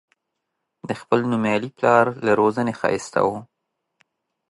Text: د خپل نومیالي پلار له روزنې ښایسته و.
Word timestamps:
د 0.87 0.89
خپل 1.01 1.19
نومیالي 1.31 1.69
پلار 1.77 2.05
له 2.25 2.31
روزنې 2.39 2.73
ښایسته 2.79 3.19
و. 3.27 3.29